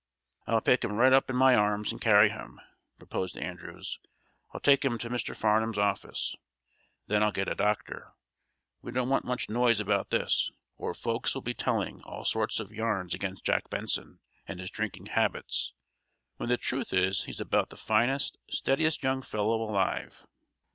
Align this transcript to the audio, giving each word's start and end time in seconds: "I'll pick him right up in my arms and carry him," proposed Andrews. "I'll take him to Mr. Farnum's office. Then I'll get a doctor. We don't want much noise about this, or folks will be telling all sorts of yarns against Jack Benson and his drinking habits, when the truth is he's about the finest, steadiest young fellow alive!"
"I'll 0.47 0.61
pick 0.61 0.83
him 0.83 0.93
right 0.93 1.13
up 1.13 1.29
in 1.29 1.35
my 1.35 1.53
arms 1.53 1.91
and 1.91 2.01
carry 2.01 2.29
him," 2.31 2.59
proposed 2.97 3.37
Andrews. 3.37 3.99
"I'll 4.51 4.59
take 4.59 4.83
him 4.83 4.97
to 4.97 5.11
Mr. 5.11 5.35
Farnum's 5.35 5.77
office. 5.77 6.35
Then 7.05 7.21
I'll 7.21 7.31
get 7.31 7.47
a 7.47 7.53
doctor. 7.53 8.13
We 8.81 8.91
don't 8.91 9.09
want 9.09 9.25
much 9.25 9.47
noise 9.47 9.79
about 9.79 10.09
this, 10.09 10.49
or 10.75 10.95
folks 10.95 11.35
will 11.35 11.43
be 11.43 11.53
telling 11.53 12.01
all 12.01 12.25
sorts 12.25 12.59
of 12.59 12.73
yarns 12.73 13.13
against 13.13 13.45
Jack 13.45 13.69
Benson 13.69 14.21
and 14.47 14.59
his 14.59 14.71
drinking 14.71 15.05
habits, 15.05 15.71
when 16.37 16.49
the 16.49 16.57
truth 16.57 16.91
is 16.93 17.25
he's 17.25 17.39
about 17.39 17.69
the 17.69 17.77
finest, 17.77 18.39
steadiest 18.49 19.03
young 19.03 19.21
fellow 19.21 19.61
alive!" 19.61 20.25